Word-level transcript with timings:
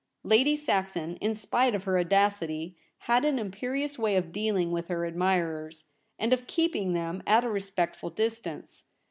Lady 0.23 0.55
Saxon, 0.55 1.15
in 1.17 1.35
spite 1.35 1.75
of 1.75 1.83
her 1.83 1.99
audacity, 1.99 2.75
had 3.01 3.23
an 3.23 3.37
imperious 3.37 3.99
way 3.99 4.15
of 4.15 4.31
dealing 4.31 4.71
with 4.71 4.87
her 4.87 5.05
admirers, 5.05 5.83
and 6.17 6.33
of 6.33 6.47
keeping 6.47 6.93
them 6.93 7.21
at 7.27 7.43
a 7.43 7.49
respectful 7.51 8.09
distance. 8.09 8.85